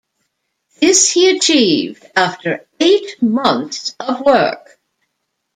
[0.79, 4.79] This he achieved after eight months of work.